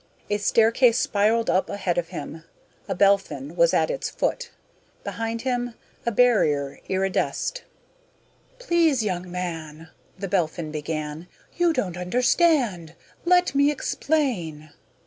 A 0.31 0.39
staircase 0.39 0.97
spiraled 0.97 1.47
up 1.47 1.69
ahead 1.69 1.99
of 1.99 2.07
him. 2.07 2.43
A 2.87 2.95
Belphin 2.95 3.55
was 3.55 3.71
at 3.71 3.91
its 3.91 4.09
foot. 4.09 4.49
Behind 5.03 5.43
him, 5.43 5.75
a 6.07 6.11
barrier 6.11 6.79
iridesced. 6.89 7.61
"Please, 8.57 9.03
young 9.03 9.29
man" 9.31 9.89
the 10.17 10.27
Belphin 10.27 10.71
began. 10.71 11.27
"You 11.55 11.71
don't 11.71 11.97
understand. 11.97 12.95
Let 13.25 13.53
me 13.53 13.69
explain." 13.69 14.71